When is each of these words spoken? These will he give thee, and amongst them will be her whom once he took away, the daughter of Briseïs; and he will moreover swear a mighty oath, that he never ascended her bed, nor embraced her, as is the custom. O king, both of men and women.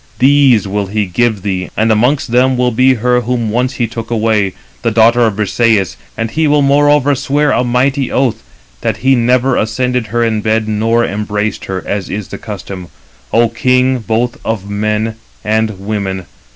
These 0.17 0.67
will 0.67 0.87
he 0.87 1.05
give 1.05 1.43
thee, 1.43 1.69
and 1.77 1.91
amongst 1.91 2.31
them 2.31 2.57
will 2.57 2.71
be 2.71 2.95
her 2.95 3.21
whom 3.21 3.51
once 3.51 3.73
he 3.73 3.85
took 3.85 4.09
away, 4.09 4.53
the 4.81 4.89
daughter 4.89 5.19
of 5.27 5.35
Briseïs; 5.35 5.95
and 6.17 6.31
he 6.31 6.47
will 6.47 6.63
moreover 6.63 7.13
swear 7.13 7.51
a 7.51 7.63
mighty 7.63 8.11
oath, 8.11 8.41
that 8.81 8.97
he 9.05 9.13
never 9.13 9.55
ascended 9.55 10.07
her 10.07 10.27
bed, 10.41 10.67
nor 10.67 11.05
embraced 11.05 11.65
her, 11.65 11.83
as 11.87 12.09
is 12.09 12.29
the 12.29 12.39
custom. 12.39 12.87
O 13.31 13.47
king, 13.49 13.99
both 13.99 14.39
of 14.43 14.67
men 14.67 15.17
and 15.43 15.79
women. 15.79 16.25